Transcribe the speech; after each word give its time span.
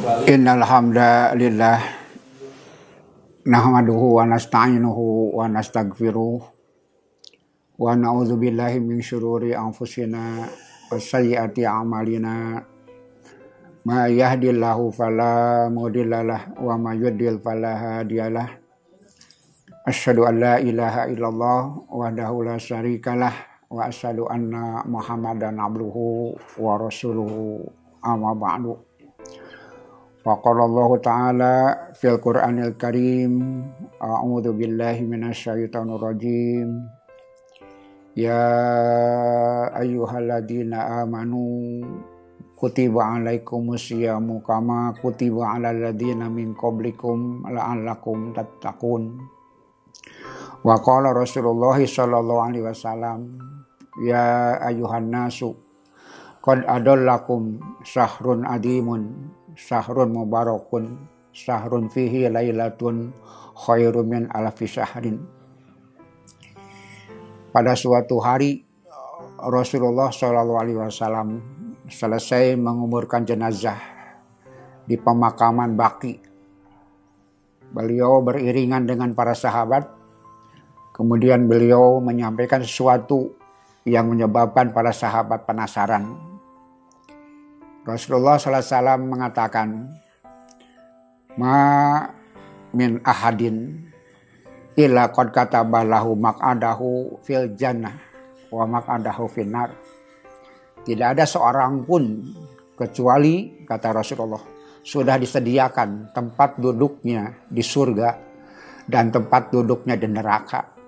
Innal 0.00 0.64
hamdalillah 0.64 1.76
nahmaduhu 3.44 4.16
wa 4.16 4.24
nasta'inuhu 4.24 5.36
wa 5.36 5.44
nastaghfiruh 5.44 6.40
wa 7.76 7.84
na'udzu 7.92 8.40
billahi 8.40 8.80
min 8.80 9.04
syururi 9.04 9.52
anfusina 9.52 10.48
wa 10.48 10.96
sayyiati 10.96 11.68
a'malina. 11.68 12.64
Ma 13.84 14.08
yahdillahu 14.08 14.88
fala 14.88 15.68
mudhillalah 15.68 16.56
wa 16.56 16.80
ma 16.80 16.96
yudlil 16.96 17.36
fala 17.36 18.00
hadiyalah 18.00 18.48
asyhadu 19.84 20.24
an 20.24 20.40
la 20.40 20.54
ilaha 20.64 21.12
illallah 21.12 21.76
wahdahu 21.92 22.48
la 22.48 22.56
syarikalah 22.56 23.36
wa 23.68 23.84
asyhadu 23.84 24.24
anna 24.32 24.80
muhammadan 24.88 25.60
abduhu 25.60 26.32
wa 26.56 26.80
rasuluhu. 26.80 27.68
Amma 28.00 28.32
ba'du 28.32 28.80
Faqala 30.20 30.68
Allah 30.68 30.90
Ta'ala 31.00 31.54
fil 31.96 32.20
Qur'anil 32.20 32.76
Karim 32.76 33.64
A'udhu 33.96 34.52
billahi 34.52 35.08
minasyaitonir 35.08 35.96
rajim. 35.96 36.84
Ya 38.12 38.44
ayyuhalladzina 39.72 41.00
amanu 41.00 41.80
kutiba 42.52 43.16
alaikumus 43.16 43.88
siyamu 43.88 44.44
kama 44.44 44.92
kutiba 45.00 45.56
alal 45.56 45.88
ladzina 45.88 46.28
min 46.28 46.52
qablikum 46.52 47.48
la'allakum 47.48 48.36
tattaqun. 48.36 49.16
Wa 50.60 50.76
qala 50.84 51.16
Rasulullah 51.16 51.80
sallallahu 51.80 52.44
alaihi 52.44 52.68
wasallam 52.68 53.40
Ya 53.98 54.56
ayuhan 54.62 55.10
nasu 55.10 55.58
qad 56.40 56.62
adallakum 56.64 57.58
syahrun 57.82 58.46
adimun 58.46 59.28
syahrun 59.54 60.10
mubarakun 60.14 60.98
syahrun 61.30 61.90
fihi 61.90 62.26
lailatun 62.30 63.14
khairum 63.54 64.06
min 64.06 64.22
alfi 64.30 64.66
syahrin 64.66 65.22
pada 67.50 67.74
suatu 67.74 68.22
hari 68.22 68.62
Rasulullah 69.40 70.12
Shallallahu 70.12 70.60
Alaihi 70.60 70.78
Wasallam 70.78 71.28
selesai 71.90 72.54
menguburkan 72.54 73.26
jenazah 73.26 73.80
di 74.86 74.94
pemakaman 74.94 75.74
Baki. 75.74 76.14
Beliau 77.74 78.22
beriringan 78.22 78.86
dengan 78.86 79.16
para 79.16 79.34
sahabat. 79.34 79.88
Kemudian 80.94 81.48
beliau 81.48 81.98
menyampaikan 82.04 82.60
sesuatu 82.60 83.32
yang 83.88 84.12
menyebabkan 84.12 84.70
para 84.76 84.92
sahabat 84.92 85.48
penasaran 85.48 86.29
Rasulullah 87.90 88.38
SAW 88.38 89.02
mengatakan, 89.02 89.90
Ma 91.34 91.98
min 92.70 93.02
ahadin 93.02 93.86
illa 94.78 95.10
qad 95.10 95.34
katabalahu 95.34 96.14
mak'adahu 96.14 97.18
fil 97.26 97.50
jannah 97.58 97.98
wa 98.54 98.66
mak'adahu 98.66 99.26
finnar. 99.26 99.74
Tidak 100.86 101.06
ada 101.18 101.26
seorang 101.26 101.82
pun 101.82 102.32
kecuali 102.78 103.66
kata 103.66 103.92
Rasulullah 103.92 104.40
sudah 104.80 105.20
disediakan 105.20 106.14
tempat 106.16 106.56
duduknya 106.56 107.44
di 107.44 107.60
surga 107.60 108.16
dan 108.88 109.12
tempat 109.12 109.52
duduknya 109.52 109.94
di 110.00 110.08
neraka. 110.08 110.79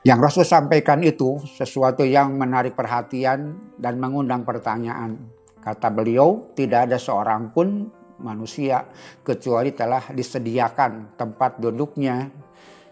Yang 0.00 0.18
Rasul 0.24 0.44
sampaikan 0.48 1.04
itu 1.04 1.36
sesuatu 1.44 2.08
yang 2.08 2.32
menarik 2.32 2.72
perhatian 2.72 3.60
dan 3.76 4.00
mengundang 4.00 4.48
pertanyaan. 4.48 5.28
Kata 5.60 5.92
beliau, 5.92 6.56
tidak 6.56 6.88
ada 6.88 6.96
seorang 6.96 7.52
pun 7.52 7.84
manusia 8.24 8.88
kecuali 9.20 9.76
telah 9.76 10.08
disediakan 10.08 11.20
tempat 11.20 11.60
duduknya 11.60 12.32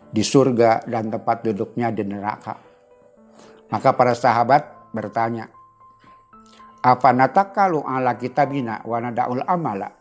di 0.08 0.20
surga 0.20 0.84
dan 0.84 1.08
tempat 1.08 1.48
duduknya 1.48 1.88
di 1.88 2.04
neraka. 2.04 2.60
Maka 3.72 3.90
para 3.96 4.12
sahabat 4.12 4.92
bertanya, 4.92 5.48
apa 6.84 7.08
natakalu 7.16 7.84
ala 7.88 8.20
kitabina 8.20 8.84
wa 8.84 9.00
nadaul 9.00 9.44
amala? 9.48 9.97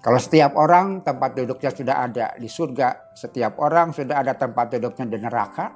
Kalau 0.00 0.16
setiap 0.16 0.56
orang 0.56 1.04
tempat 1.04 1.36
duduknya 1.36 1.70
sudah 1.76 1.96
ada 2.08 2.26
di 2.40 2.48
surga, 2.48 3.12
setiap 3.12 3.60
orang 3.60 3.92
sudah 3.92 4.24
ada 4.24 4.32
tempat 4.32 4.72
duduknya 4.72 5.04
di 5.12 5.18
neraka, 5.20 5.66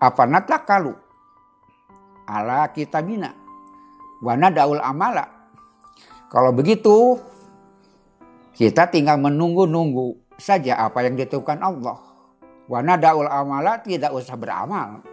apa 0.00 0.22
natakalu 0.24 0.96
ala 2.24 2.72
kitabina 2.72 3.28
wana 4.24 4.48
daul 4.48 4.80
amala. 4.80 5.28
Kalau 6.32 6.48
begitu, 6.56 7.20
kita 8.56 8.88
tinggal 8.88 9.20
menunggu-nunggu 9.20 10.36
saja 10.40 10.80
apa 10.80 11.04
yang 11.04 11.20
ditentukan 11.20 11.60
Allah. 11.60 12.00
Wana 12.72 12.96
daul 12.96 13.28
amala 13.28 13.84
tidak 13.84 14.16
usah 14.16 14.34
beramal. 14.40 15.04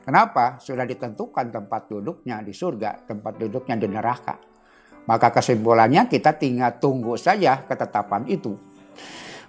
Kenapa? 0.00 0.56
Sudah 0.64 0.88
ditentukan 0.88 1.52
tempat 1.52 1.92
duduknya 1.92 2.40
di 2.40 2.56
surga, 2.56 3.04
tempat 3.04 3.36
duduknya 3.36 3.76
di 3.76 3.88
neraka. 3.88 4.53
Maka 5.04 5.28
kesimpulannya 5.28 6.08
kita 6.08 6.32
tinggal 6.36 6.80
tunggu 6.80 7.20
saja 7.20 7.60
ketetapan 7.68 8.24
itu. 8.24 8.56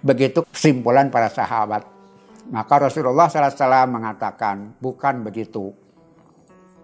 Begitu 0.04 0.44
kesimpulan 0.52 1.08
para 1.08 1.32
sahabat. 1.32 1.88
Maka 2.46 2.86
Rasulullah 2.86 3.26
SAW 3.26 3.90
mengatakan, 3.90 4.76
bukan 4.78 5.24
begitu. 5.26 5.74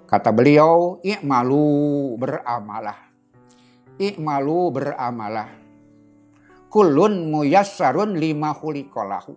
Kata 0.08 0.34
beliau, 0.34 0.98
i'malu 1.04 2.16
beramalah. 2.18 2.98
I'malu 4.00 4.60
beramalah. 4.72 5.48
Kulun 6.72 7.28
muyassarun 7.28 8.16
lima 8.16 8.56
hulikolahu. 8.56 9.36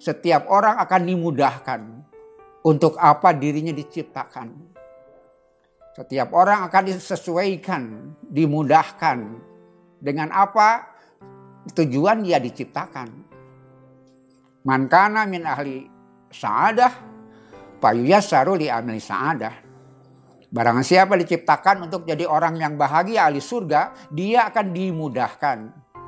Setiap 0.00 0.48
orang 0.48 0.80
akan 0.80 1.02
dimudahkan 1.04 1.80
untuk 2.64 2.96
apa 2.98 3.30
dirinya 3.36 3.72
diciptakan 3.72 4.75
setiap 5.96 6.28
orang 6.36 6.68
akan 6.68 6.82
disesuaikan, 6.92 8.12
dimudahkan 8.28 9.16
dengan 9.96 10.28
apa 10.28 10.84
tujuan 11.72 12.20
dia 12.20 12.36
diciptakan. 12.36 13.08
Mankana 14.68 15.24
min 15.24 15.48
ahli 15.48 15.88
sa'adah, 16.28 16.92
payuyasaru 17.80 18.60
li 18.60 18.68
amli 18.68 19.00
sa'adah. 19.00 19.54
Barang 20.52 20.84
siapa 20.84 21.16
diciptakan 21.16 21.88
untuk 21.88 22.04
jadi 22.04 22.28
orang 22.28 22.60
yang 22.60 22.76
bahagia 22.76 23.32
ahli 23.32 23.40
surga, 23.40 24.12
dia 24.12 24.52
akan 24.52 24.76
dimudahkan 24.76 25.58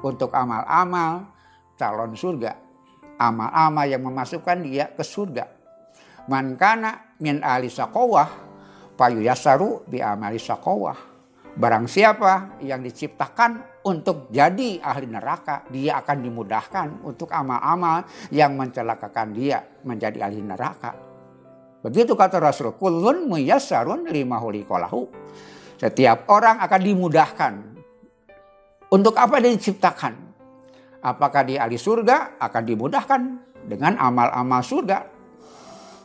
untuk 0.05 0.37
amal-amal 0.37 1.33
calon 1.81 2.13
surga. 2.13 2.53
Amal-amal 3.17 3.89
yang 3.89 4.05
memasukkan 4.05 4.59
dia 4.69 4.93
ke 4.93 5.01
surga. 5.01 5.49
Mankana 6.29 7.17
min 7.25 7.41
ahli 7.41 7.73
saqawah, 7.73 8.48
payu 8.99 9.23
yasaru 9.23 9.87
bi 9.87 10.03
amali 10.03 10.43
sakowah. 10.43 10.99
Barang 11.55 11.87
siapa 11.87 12.59
yang 12.63 12.83
diciptakan 12.83 13.83
untuk 13.87 14.31
jadi 14.31 14.79
ahli 14.83 15.07
neraka, 15.07 15.67
dia 15.71 15.99
akan 16.03 16.17
dimudahkan 16.23 16.87
untuk 17.07 17.31
amal-amal 17.31 18.07
yang 18.35 18.59
mencelakakan 18.59 19.35
dia 19.35 19.63
menjadi 19.87 20.27
ahli 20.27 20.43
neraka. 20.43 20.95
Begitu 21.83 22.15
kata 22.15 22.43
Rasul, 22.43 22.75
kulun 22.75 23.27
muyassarun 23.31 24.07
lima 24.11 24.39
hulikolahu. 24.39 25.07
Setiap 25.79 26.27
orang 26.31 26.59
akan 26.63 26.81
dimudahkan. 26.83 27.55
Untuk 28.95 29.15
apa 29.15 29.39
dia 29.39 29.55
diciptakan? 29.55 30.15
Apakah 31.03 31.43
dia 31.47 31.67
ahli 31.67 31.79
surga 31.79 32.39
akan 32.39 32.63
dimudahkan 32.67 33.21
dengan 33.67 33.99
amal-amal 33.99 34.63
surga 34.63 35.18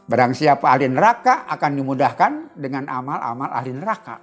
Barang 0.03 0.35
siapa 0.35 0.67
ahli 0.67 0.91
neraka 0.91 1.47
akan 1.47 1.71
dimudahkan 1.79 2.31
dengan 2.59 2.91
amal-amal 2.91 3.47
ahli 3.55 3.71
neraka. 3.71 4.19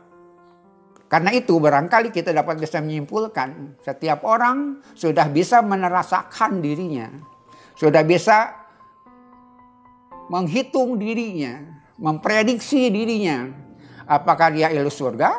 Karena 1.10 1.34
itu 1.34 1.58
barangkali 1.58 2.14
kita 2.14 2.30
dapat 2.30 2.60
bisa 2.60 2.78
menyimpulkan 2.78 3.80
setiap 3.82 4.22
orang 4.22 4.78
sudah 4.94 5.26
bisa 5.32 5.58
menerasakan 5.64 6.62
dirinya. 6.62 7.10
Sudah 7.74 8.04
bisa 8.04 8.54
menghitung 10.30 11.00
dirinya, 11.00 11.80
memprediksi 11.98 12.92
dirinya. 12.92 13.50
Apakah 14.04 14.52
dia 14.52 14.68
ahli 14.68 14.84
surga, 14.86 15.30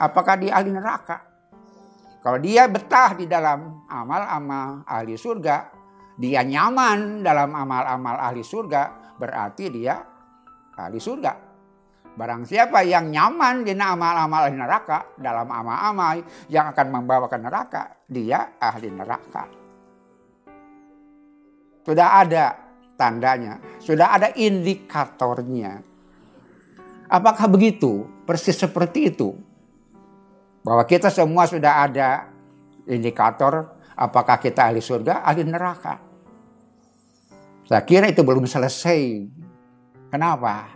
apakah 0.00 0.34
dia 0.40 0.56
ahli 0.56 0.72
neraka. 0.72 1.22
Kalau 2.24 2.40
dia 2.40 2.64
betah 2.72 3.12
di 3.14 3.28
dalam 3.28 3.84
amal-amal 3.84 4.80
ahli 4.88 5.12
surga, 5.12 5.68
dia 6.16 6.40
nyaman 6.40 7.20
dalam 7.20 7.52
amal-amal 7.52 8.16
ahli 8.16 8.40
surga, 8.40 9.03
berarti 9.18 9.64
dia 9.70 9.94
ahli 10.74 10.98
surga. 10.98 11.32
Barang 12.14 12.46
siapa 12.46 12.86
yang 12.86 13.10
nyaman 13.10 13.66
di 13.66 13.74
amal-amal 13.74 14.46
neraka 14.54 15.18
dalam 15.18 15.50
amal-amal 15.50 16.22
yang 16.46 16.70
akan 16.70 16.86
membawa 16.94 17.26
ke 17.26 17.38
neraka, 17.42 17.82
dia 18.06 18.54
ahli 18.54 18.86
neraka. 18.86 19.50
Sudah 21.82 22.22
ada 22.22 22.54
tandanya, 22.94 23.58
sudah 23.82 24.14
ada 24.14 24.30
indikatornya. 24.30 25.82
Apakah 27.10 27.50
begitu? 27.50 28.06
Persis 28.22 28.56
seperti 28.56 29.10
itu. 29.10 29.34
Bahwa 30.62 30.86
kita 30.86 31.10
semua 31.10 31.50
sudah 31.50 31.82
ada 31.82 32.30
indikator 32.86 33.74
apakah 33.98 34.38
kita 34.38 34.70
ahli 34.70 34.80
surga, 34.80 35.26
ahli 35.26 35.42
neraka. 35.42 36.03
Saya 37.64 37.82
kira 37.84 38.12
itu 38.12 38.20
belum 38.20 38.44
selesai. 38.44 39.24
Kenapa? 40.12 40.68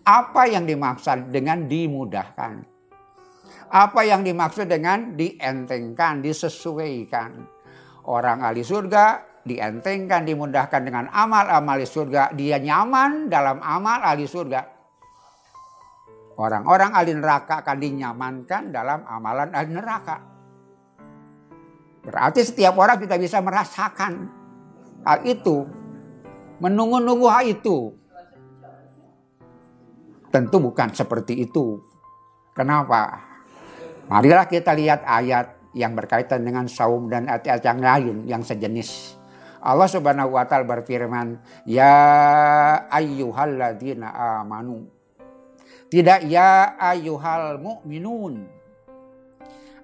Apa 0.00 0.48
yang 0.48 0.64
dimaksud 0.64 1.28
dengan 1.28 1.68
dimudahkan? 1.68 2.64
Apa 3.70 4.00
yang 4.02 4.26
dimaksud 4.26 4.66
dengan 4.66 5.14
dientengkan, 5.14 6.24
disesuaikan? 6.24 7.46
Orang 8.08 8.42
ahli 8.42 8.64
surga 8.64 9.30
dientengkan, 9.44 10.24
dimudahkan 10.26 10.80
dengan 10.84 11.06
amal-amal 11.12 11.80
surga. 11.84 12.32
Dia 12.34 12.60
nyaman 12.60 13.28
dalam 13.30 13.60
amal 13.60 14.00
ahli 14.04 14.24
surga. 14.28 14.60
Orang-orang 16.40 16.90
ahli 16.96 17.12
neraka 17.12 17.60
akan 17.60 17.76
dinyamankan 17.76 18.72
dalam 18.72 19.04
amalan 19.04 19.52
ahli 19.52 19.70
neraka. 19.76 20.16
Berarti 22.00 22.40
setiap 22.40 22.80
orang 22.80 22.96
kita 22.96 23.20
bisa 23.20 23.44
merasakan 23.44 24.12
hal 25.04 25.20
itu. 25.28 25.79
Menunggu-nunggu 26.60 27.28
itu. 27.48 27.96
Tentu 30.30 30.56
bukan 30.62 30.94
seperti 30.94 31.48
itu. 31.48 31.82
Kenapa? 32.54 33.18
Marilah 34.06 34.46
kita 34.46 34.76
lihat 34.76 35.02
ayat 35.02 35.74
yang 35.74 35.98
berkaitan 35.98 36.46
dengan 36.46 36.70
saum 36.70 37.10
dan 37.10 37.26
ayat-ayat 37.26 37.62
yang 37.64 37.80
lain 37.80 38.16
yang 38.26 38.42
sejenis. 38.44 39.18
Allah 39.60 39.90
Subhanahu 39.90 40.38
wa 40.38 40.44
taala 40.46 40.64
berfirman, 40.68 41.40
"Ya 41.66 41.98
ayyuhalladzina 42.88 44.08
amanu" 44.40 45.00
Tidak 45.90 46.30
ya 46.30 46.78
ayuhal 46.78 47.58
mu'minun. 47.58 48.46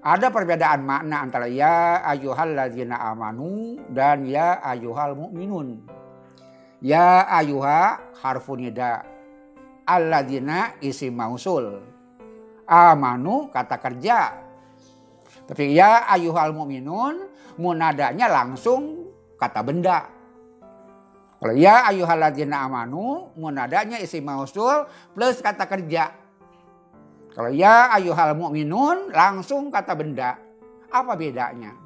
Ada 0.07 0.31
perbedaan 0.31 0.87
makna 0.87 1.27
antara 1.27 1.51
ya 1.51 1.99
ayuhal 1.99 2.55
ladzina 2.55 2.95
amanu 3.11 3.83
dan 3.91 4.23
ya 4.23 4.63
ayuhal 4.63 5.19
mu'minun. 5.19 5.83
Ya 6.85 7.25
ayuha 7.29 8.13
harfu 8.21 8.57
nida. 8.57 9.05
Alladzina 9.87 10.77
isi 10.83 11.09
mausul. 11.09 11.81
Amanu 12.67 13.49
kata 13.49 13.79
kerja. 13.79 14.35
Tapi 15.47 15.79
ya 15.79 16.11
ayuhal 16.11 16.51
mu'minun 16.51 17.31
munadanya 17.57 18.27
langsung 18.27 19.07
kata 19.39 19.63
benda. 19.63 20.11
Kalau 21.37 21.53
ya 21.53 21.85
ayyuhalladzina 21.87 22.65
amanu 22.65 23.31
munadanya 23.37 24.01
isi 24.01 24.25
mausul 24.25 24.89
plus 25.15 25.39
kata 25.45 25.69
kerja. 25.69 26.11
Kalau 27.37 27.53
ya 27.53 27.93
ayyuhal 27.93 28.35
mu'minun 28.35 29.13
langsung 29.13 29.69
kata 29.69 29.93
benda. 29.95 30.41
Apa 30.89 31.13
bedanya? 31.15 31.77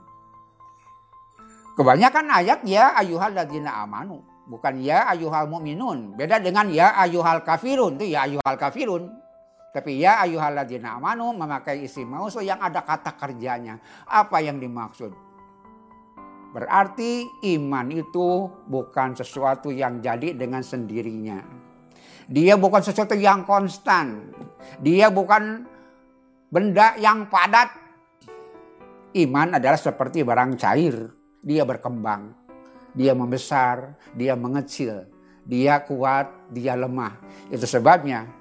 Kebanyakan 1.74 2.26
ayat 2.30 2.62
ya 2.62 2.94
ayyuhalladzina 2.96 3.82
amanu. 3.82 4.29
Bukan 4.50 4.82
ya 4.82 5.06
ayyuhal 5.14 5.46
mu'minun. 5.46 6.18
Beda 6.18 6.42
dengan 6.42 6.66
ya 6.74 6.98
ayyuhal 6.98 7.46
kafirun. 7.46 7.94
Itu 8.02 8.10
ya 8.10 8.26
ayyuhal 8.26 8.58
kafirun. 8.58 9.06
Tapi 9.70 10.02
ya 10.02 10.18
ayyuhalladzina 10.26 10.98
amanu 10.98 11.30
memakai 11.30 11.86
isi 11.86 12.02
mausul 12.02 12.42
yang 12.42 12.58
ada 12.58 12.82
kata 12.82 13.14
kerjanya. 13.14 13.78
Apa 14.10 14.42
yang 14.42 14.58
dimaksud? 14.58 15.14
Berarti 16.50 17.30
iman 17.54 17.86
itu 17.94 18.50
bukan 18.66 19.14
sesuatu 19.14 19.70
yang 19.70 20.02
jadi 20.02 20.34
dengan 20.34 20.66
sendirinya. 20.66 21.38
Dia 22.26 22.58
bukan 22.58 22.82
sesuatu 22.82 23.14
yang 23.14 23.46
konstan. 23.46 24.34
Dia 24.82 25.14
bukan 25.14 25.62
benda 26.50 26.98
yang 26.98 27.30
padat. 27.30 27.70
Iman 29.14 29.54
adalah 29.54 29.78
seperti 29.78 30.26
barang 30.26 30.58
cair. 30.58 31.14
Dia 31.38 31.62
berkembang. 31.62 32.39
Dia 32.94 33.12
membesar. 33.14 33.98
Dia 34.14 34.34
mengecil. 34.34 35.06
Dia 35.46 35.82
kuat. 35.82 36.50
Dia 36.50 36.74
lemah. 36.78 37.18
Itu 37.50 37.66
sebabnya 37.66 38.40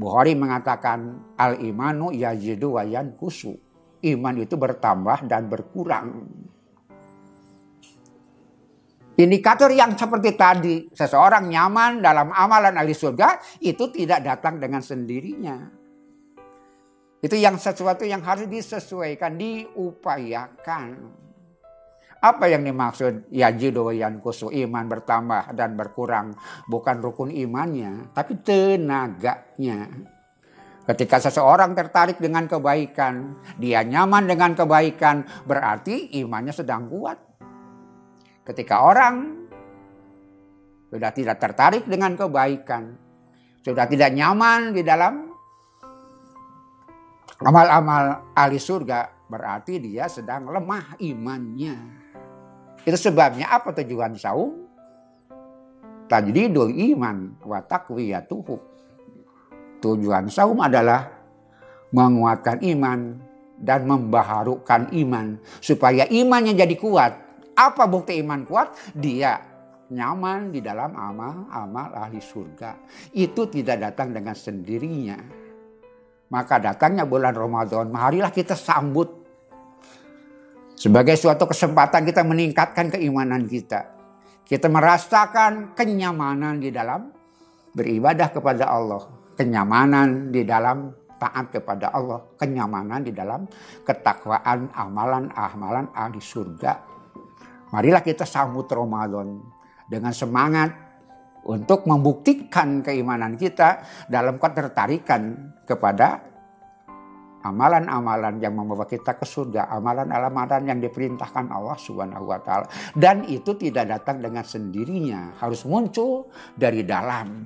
Bukhari 0.00 0.32
mengatakan 0.32 1.34
al-imanu 1.36 2.08
yajidu 2.14 2.80
wa 2.80 2.84
kusu. 3.20 3.52
Iman 4.00 4.40
itu 4.40 4.56
bertambah 4.56 5.28
dan 5.28 5.44
berkurang. 5.52 6.24
Indikator 9.20 9.68
yang 9.68 9.92
seperti 9.92 10.32
tadi, 10.32 10.88
seseorang 10.96 11.52
nyaman 11.52 12.00
dalam 12.00 12.32
amalan 12.32 12.72
ahli 12.80 12.96
surga 12.96 13.60
itu 13.60 13.92
tidak 13.92 14.24
datang 14.24 14.56
dengan 14.56 14.80
sendirinya. 14.80 15.68
Itu 17.20 17.36
yang 17.36 17.60
sesuatu 17.60 18.08
yang 18.08 18.24
harus 18.24 18.48
disesuaikan, 18.48 19.36
diupayakan. 19.36 20.88
Apa 22.20 22.52
yang 22.52 22.68
dimaksud 22.68 23.32
ya 23.32 23.48
yang 23.48 24.20
kusu 24.20 24.52
iman 24.52 24.84
bertambah 24.84 25.56
dan 25.56 25.72
berkurang 25.72 26.36
bukan 26.68 27.00
rukun 27.00 27.32
imannya, 27.32 28.12
tapi 28.12 28.36
tenaganya. 28.44 29.88
Ketika 30.84 31.16
seseorang 31.16 31.72
tertarik 31.72 32.20
dengan 32.20 32.44
kebaikan, 32.44 33.40
dia 33.56 33.80
nyaman 33.80 34.28
dengan 34.28 34.52
kebaikan, 34.52 35.24
berarti 35.48 36.20
imannya 36.20 36.52
sedang 36.52 36.92
kuat. 36.92 37.16
Ketika 38.44 38.84
orang 38.84 39.46
sudah 40.92 41.14
tidak 41.16 41.40
tertarik 41.40 41.88
dengan 41.88 42.18
kebaikan, 42.18 43.00
sudah 43.64 43.86
tidak 43.88 44.12
nyaman 44.12 44.76
di 44.76 44.82
dalam 44.84 45.30
amal-amal 47.44 48.34
ahli 48.36 48.58
surga, 48.58 49.28
berarti 49.30 49.78
dia 49.80 50.10
sedang 50.10 50.50
lemah 50.50 51.00
imannya. 51.00 51.99
Itu 52.84 52.96
sebabnya 52.96 53.52
apa 53.52 53.72
tujuan 53.76 54.16
saum? 54.16 54.66
Tajdidul 56.10 56.74
iman 56.94 57.38
wa 57.46 57.60
taqwiyatuhu. 57.62 58.56
Tujuan 59.80 60.28
saum 60.28 60.58
adalah 60.60 61.08
menguatkan 61.94 62.60
iman 62.62 63.16
dan 63.60 63.84
membaharukan 63.84 64.92
iman 64.92 65.36
supaya 65.60 66.08
imannya 66.08 66.56
jadi 66.56 66.76
kuat 66.76 67.30
apa 67.60 67.84
bukti 67.84 68.16
iman 68.24 68.48
kuat? 68.48 68.72
Dia 68.96 69.36
nyaman 69.92 70.48
di 70.48 70.64
dalam 70.64 70.96
amal-amal 70.96 71.92
ahli 71.92 72.16
surga. 72.16 72.78
Itu 73.12 73.52
tidak 73.52 73.84
datang 73.84 74.16
dengan 74.16 74.32
sendirinya. 74.32 75.20
Maka 76.30 76.56
datangnya 76.62 77.04
bulan 77.04 77.36
Ramadan, 77.36 77.92
marilah 77.92 78.32
kita 78.32 78.56
sambut 78.56 79.19
sebagai 80.80 81.12
suatu 81.20 81.44
kesempatan 81.44 82.08
kita 82.08 82.24
meningkatkan 82.24 82.88
keimanan 82.88 83.44
kita. 83.44 84.00
Kita 84.48 84.66
merasakan 84.72 85.76
kenyamanan 85.76 86.56
di 86.56 86.72
dalam 86.72 87.12
beribadah 87.76 88.32
kepada 88.32 88.64
Allah, 88.72 89.04
kenyamanan 89.36 90.32
di 90.32 90.42
dalam 90.42 90.90
taat 91.20 91.52
kepada 91.52 91.92
Allah, 91.92 92.24
kenyamanan 92.40 93.04
di 93.04 93.12
dalam 93.12 93.44
ketakwaan 93.84 94.72
amalan-amalan 94.72 95.92
ahli 95.92 96.18
surga. 96.18 96.72
Marilah 97.70 98.02
kita 98.02 98.24
sambut 98.24 98.66
Ramadan 98.72 99.38
dengan 99.86 100.10
semangat 100.16 100.72
untuk 101.44 101.84
membuktikan 101.86 102.82
keimanan 102.82 103.36
kita 103.36 103.84
dalam 104.10 104.40
ketertarikan 104.40 105.54
kepada 105.68 106.29
amalan-amalan 107.40 108.40
yang 108.40 108.52
membawa 108.56 108.84
kita 108.84 109.16
ke 109.16 109.24
surga, 109.24 109.72
amalan-amalan 109.72 110.62
yang 110.68 110.78
diperintahkan 110.78 111.48
Allah 111.52 111.76
Subhanahu 111.76 112.28
wa 112.28 112.40
taala. 112.40 112.66
Dan 112.92 113.24
itu 113.28 113.56
tidak 113.56 113.88
datang 113.88 114.20
dengan 114.20 114.44
sendirinya, 114.44 115.40
harus 115.40 115.64
muncul 115.64 116.28
dari 116.54 116.84
dalam. 116.84 117.44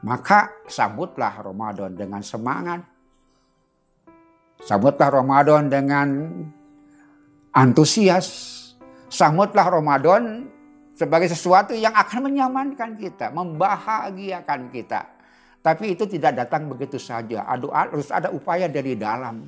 Maka 0.00 0.64
sambutlah 0.64 1.44
Ramadan 1.44 1.92
dengan 1.92 2.24
semangat. 2.24 2.80
Sambutlah 4.60 5.08
Ramadan 5.08 5.68
dengan 5.68 6.08
antusias 7.52 8.60
Sambutlah 9.10 9.66
Ramadan 9.66 10.46
sebagai 10.94 11.26
sesuatu 11.26 11.74
yang 11.74 11.90
akan 11.90 12.30
menyamankan 12.30 12.94
kita, 12.94 13.34
membahagiakan 13.34 14.70
kita. 14.70 15.02
Tapi 15.60 15.92
itu 15.92 16.08
tidak 16.08 16.40
datang 16.40 16.72
begitu 16.72 16.96
saja. 16.96 17.44
Harus 17.44 18.08
ada 18.08 18.32
upaya 18.32 18.64
dari 18.64 18.96
dalam. 18.96 19.44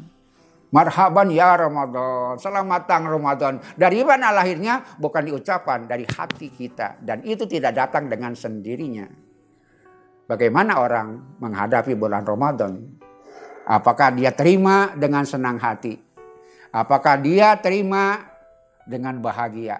Marhaban 0.72 1.28
ya 1.28 1.52
Ramadan, 1.52 2.40
selamat 2.40 2.88
datang 2.88 3.04
Ramadan. 3.04 3.60
Dari 3.76 4.00
mana 4.08 4.32
lahirnya? 4.32 4.80
Bukan 4.96 5.28
diucapan, 5.28 5.84
dari 5.84 6.08
hati 6.08 6.48
kita. 6.48 6.96
Dan 6.96 7.20
itu 7.28 7.44
tidak 7.44 7.76
datang 7.76 8.08
dengan 8.08 8.32
sendirinya. 8.32 9.04
Bagaimana 10.24 10.80
orang 10.80 11.36
menghadapi 11.36 11.92
bulan 11.92 12.24
Ramadan? 12.24 12.88
Apakah 13.68 14.16
dia 14.16 14.32
terima 14.32 14.96
dengan 14.96 15.28
senang 15.28 15.60
hati? 15.60 16.00
Apakah 16.72 17.20
dia 17.20 17.52
terima 17.60 18.24
dengan 18.88 19.20
bahagia? 19.20 19.76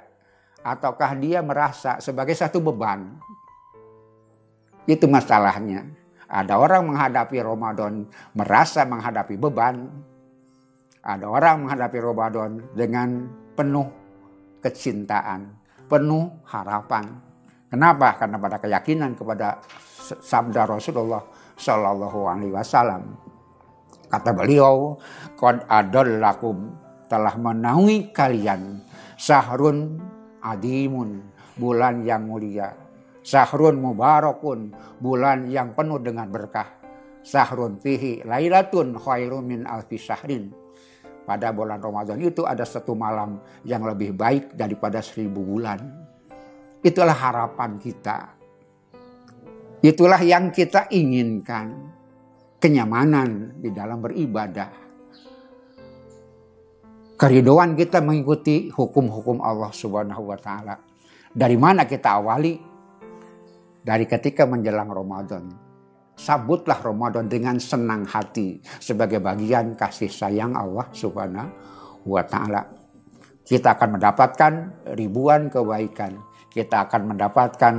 Ataukah 0.60 1.16
dia 1.16 1.40
merasa 1.40 2.04
sebagai 2.04 2.36
satu 2.36 2.60
beban? 2.60 3.16
Itu 4.84 5.08
masalahnya. 5.08 5.88
Ada 6.32 6.56
orang 6.56 6.88
menghadapi 6.88 7.44
Ramadan 7.44 8.08
merasa 8.32 8.88
menghadapi 8.88 9.36
beban. 9.36 9.84
Ada 11.04 11.28
orang 11.28 11.68
menghadapi 11.68 11.98
Ramadan 12.00 12.50
dengan 12.72 13.28
penuh 13.52 13.84
kecintaan, 14.64 15.52
penuh 15.92 16.32
harapan. 16.48 17.04
Kenapa? 17.68 18.16
Karena 18.16 18.40
pada 18.40 18.56
keyakinan 18.56 19.12
kepada 19.12 19.60
sabda 20.24 20.64
Rasulullah 20.64 21.20
Shallallahu 21.52 22.20
Alaihi 22.24 22.54
Wasallam. 22.56 23.12
Kata 24.08 24.32
beliau, 24.32 24.96
"Qad 25.36 25.68
adallakum 25.68 26.72
telah 27.12 27.36
menaungi 27.36 28.08
kalian 28.08 28.80
sahrun 29.20 30.00
adimun 30.40 31.20
bulan 31.60 32.00
yang 32.08 32.24
mulia 32.24 32.81
sahrun 33.22 33.78
mubarakun 33.78 34.74
bulan 34.98 35.48
yang 35.48 35.72
penuh 35.72 36.02
dengan 36.02 36.28
berkah. 36.28 36.82
Sahrun 37.22 37.78
fihi 37.78 38.26
lailatun 38.26 38.98
khairum 38.98 39.46
min 39.46 39.62
alfi 39.64 39.96
syahrin. 39.96 40.50
Pada 41.22 41.54
bulan 41.54 41.78
Ramadan 41.78 42.18
itu 42.18 42.42
ada 42.42 42.66
satu 42.66 42.98
malam 42.98 43.38
yang 43.62 43.86
lebih 43.86 44.10
baik 44.10 44.58
daripada 44.58 44.98
seribu 44.98 45.38
bulan. 45.46 45.78
Itulah 46.82 47.14
harapan 47.14 47.78
kita. 47.78 48.18
Itulah 49.86 50.18
yang 50.18 50.50
kita 50.50 50.90
inginkan. 50.90 51.94
Kenyamanan 52.58 53.58
di 53.58 53.70
dalam 53.74 53.98
beribadah. 54.02 54.70
Keridoan 57.18 57.78
kita 57.78 58.02
mengikuti 58.02 58.70
hukum-hukum 58.70 59.42
Allah 59.42 59.70
Subhanahu 59.70 60.30
wa 60.30 60.38
taala. 60.38 60.74
Dari 61.30 61.54
mana 61.54 61.86
kita 61.86 62.18
awali? 62.18 62.71
Dari 63.82 64.06
ketika 64.06 64.46
menjelang 64.46 64.90
Ramadan. 64.90 65.50
Sabutlah 66.12 66.78
Ramadan 66.78 67.26
dengan 67.26 67.58
senang 67.58 68.06
hati 68.06 68.62
sebagai 68.78 69.18
bagian 69.18 69.74
kasih 69.74 70.12
sayang 70.12 70.54
Allah 70.54 70.86
Subhanahu 70.92 71.50
wa 72.06 72.22
taala. 72.22 72.62
Kita 73.42 73.74
akan 73.74 73.98
mendapatkan 73.98 74.52
ribuan 74.94 75.50
kebaikan. 75.50 76.20
Kita 76.52 76.86
akan 76.86 77.16
mendapatkan 77.16 77.74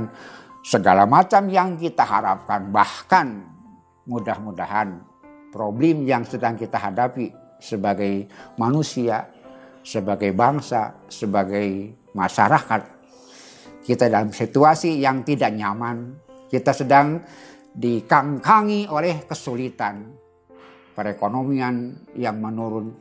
segala 0.66 1.08
macam 1.08 1.46
yang 1.48 1.78
kita 1.78 2.04
harapkan. 2.04 2.68
Bahkan 2.68 3.26
mudah-mudahan 4.10 4.98
problem 5.54 6.04
yang 6.04 6.26
sedang 6.26 6.58
kita 6.58 6.76
hadapi 6.76 7.32
sebagai 7.62 8.28
manusia 8.60 9.24
sebagai 9.84 10.32
bangsa, 10.32 10.96
sebagai 11.12 11.92
masyarakat. 12.16 12.93
Kita 13.84 14.08
dalam 14.08 14.32
situasi 14.32 14.96
yang 14.96 15.20
tidak 15.20 15.52
nyaman, 15.52 16.16
kita 16.48 16.72
sedang 16.72 17.20
dikangkangi 17.76 18.88
oleh 18.88 19.28
kesulitan, 19.28 20.08
perekonomian 20.96 21.92
yang 22.16 22.40
menurun, 22.40 22.96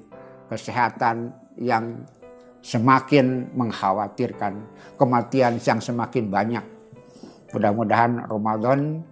kesehatan 0.51 1.31
yang 1.55 2.03
semakin 2.59 3.47
mengkhawatirkan, 3.55 4.53
kematian 4.99 5.55
yang 5.63 5.79
semakin 5.79 6.27
banyak. 6.27 6.65
Mudah-mudahan 7.55 8.27
Ramadan 8.27 9.07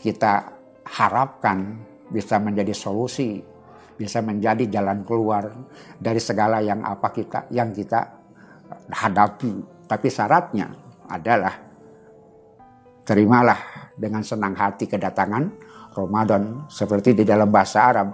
kita 0.00 0.56
harapkan 0.88 1.84
bisa 2.08 2.40
menjadi 2.40 2.72
solusi 2.72 3.44
bisa 4.00 4.24
menjadi 4.24 4.80
jalan 4.80 5.04
keluar 5.04 5.52
dari 6.00 6.16
segala 6.16 6.64
yang 6.64 6.80
apa 6.80 7.12
kita 7.12 7.52
yang 7.52 7.68
kita 7.68 8.00
hadapi. 8.88 9.84
Tapi 9.84 10.08
syaratnya 10.08 10.89
adalah 11.10 11.54
terimalah 13.02 13.58
dengan 13.98 14.22
senang 14.22 14.54
hati 14.54 14.86
kedatangan 14.86 15.50
Ramadan 15.92 16.70
seperti 16.70 17.18
di 17.18 17.26
dalam 17.26 17.50
bahasa 17.50 17.90
Arab 17.90 18.08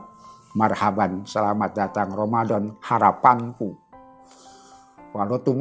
marhaban 0.57 1.29
selamat 1.29 1.71
datang 1.77 2.09
Ramadan 2.17 2.73
harapanku. 2.81 3.77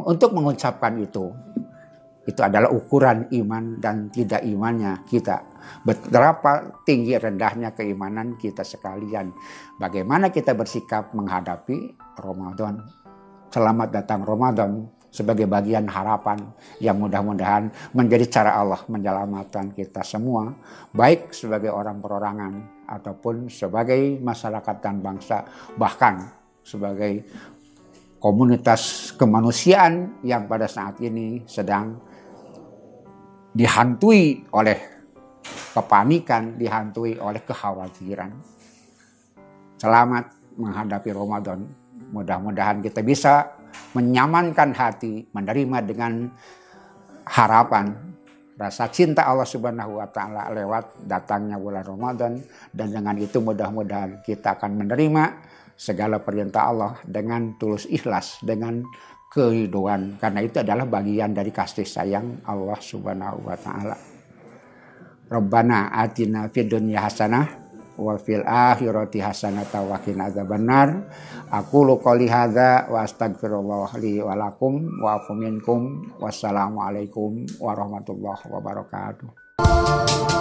Untuk 0.07 0.35
mengucapkan 0.35 0.99
itu 0.99 1.31
itu 2.25 2.41
adalah 2.41 2.73
ukuran 2.73 3.29
iman 3.29 3.77
dan 3.77 4.09
tidak 4.09 4.41
imannya 4.41 5.05
kita. 5.05 5.45
Berapa 5.85 6.81
tinggi 6.81 7.13
rendahnya 7.13 7.77
keimanan 7.77 8.33
kita 8.35 8.65
sekalian. 8.65 9.29
Bagaimana 9.77 10.33
kita 10.33 10.57
bersikap 10.57 11.13
menghadapi 11.13 11.93
Ramadan. 12.17 12.81
Selamat 13.53 13.93
datang 13.93 14.25
Ramadan 14.25 14.89
sebagai 15.15 15.47
bagian 15.47 15.87
harapan 15.87 16.43
yang 16.83 16.99
mudah-mudahan 16.99 17.71
menjadi 17.95 18.27
cara 18.27 18.59
Allah 18.59 18.83
menyelamatkan 18.91 19.71
kita 19.71 20.03
semua. 20.03 20.51
Baik 20.91 21.31
sebagai 21.31 21.71
orang 21.71 22.03
perorangan 22.03 22.83
ataupun 22.83 23.47
sebagai 23.47 24.19
masyarakat 24.19 24.75
dan 24.83 24.99
bangsa. 24.99 25.47
Bahkan 25.79 26.15
sebagai 26.67 27.23
komunitas 28.19 29.15
kemanusiaan 29.15 30.19
yang 30.27 30.51
pada 30.51 30.67
saat 30.67 30.99
ini 30.99 31.47
sedang 31.47 31.95
dihantui 33.55 34.43
oleh 34.51 34.79
kepanikan, 35.71 36.59
dihantui 36.59 37.15
oleh 37.15 37.39
kekhawatiran. 37.39 38.35
Selamat 39.79 40.27
menghadapi 40.59 41.09
Ramadan. 41.15 41.63
Mudah-mudahan 42.11 42.83
kita 42.83 42.99
bisa 42.99 43.54
menyamankan 43.95 44.75
hati, 44.75 45.27
menerima 45.31 45.77
dengan 45.85 46.27
harapan 47.25 48.15
rasa 48.55 48.87
cinta 48.87 49.27
Allah 49.27 49.47
Subhanahu 49.47 49.99
wa 49.99 50.07
taala 50.07 50.47
lewat 50.55 51.03
datangnya 51.03 51.59
bulan 51.59 51.83
Ramadan 51.83 52.39
dan 52.71 52.87
dengan 52.87 53.15
itu 53.19 53.43
mudah-mudahan 53.43 54.23
kita 54.23 54.55
akan 54.55 54.79
menerima 54.79 55.23
segala 55.75 56.23
perintah 56.23 56.71
Allah 56.71 56.95
dengan 57.03 57.59
tulus 57.59 57.83
ikhlas 57.83 58.39
dengan 58.39 58.79
keriduan 59.27 60.15
karena 60.15 60.39
itu 60.39 60.63
adalah 60.63 60.87
bagian 60.87 61.35
dari 61.35 61.51
kasih 61.51 61.83
sayang 61.83 62.47
Allah 62.47 62.79
Subhanahu 62.79 63.43
wa 63.43 63.57
taala. 63.59 63.97
Rabbana 65.25 65.91
atina 65.91 66.47
fid 66.47 66.71
dunya 66.71 67.03
hasanah 67.03 67.64
wa 67.97 68.15
fil 68.19 68.43
akhirati 68.43 69.19
hasanah 69.23 69.67
wa 69.83 69.97
qina 70.03 70.27
adzabannar. 70.29 71.07
Aku 71.51 71.87
qouli 71.99 72.27
hadza 72.27 72.91
wa 72.91 73.07
astaghfirullah 73.07 73.89
li 74.03 74.19
wa 74.19 74.35
lakum 74.35 74.99
wa 74.99 75.17
afu 75.21 75.33
minkum. 75.33 76.11
Wassalamualaikum 76.19 77.47
warahmatullahi 77.59 78.45
wabarakatuh. 78.51 80.34